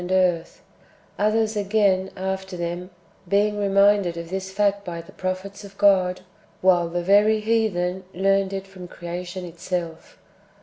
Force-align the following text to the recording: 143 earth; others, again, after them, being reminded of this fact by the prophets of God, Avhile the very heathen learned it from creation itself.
143 0.03 0.39
earth; 0.39 0.61
others, 1.19 1.55
again, 1.55 2.09
after 2.17 2.57
them, 2.57 2.89
being 3.27 3.59
reminded 3.59 4.17
of 4.17 4.31
this 4.31 4.49
fact 4.51 4.83
by 4.83 4.99
the 4.99 5.11
prophets 5.11 5.63
of 5.63 5.77
God, 5.77 6.21
Avhile 6.63 6.91
the 6.91 7.03
very 7.03 7.39
heathen 7.39 8.03
learned 8.11 8.51
it 8.51 8.65
from 8.65 8.87
creation 8.87 9.45
itself. 9.45 10.17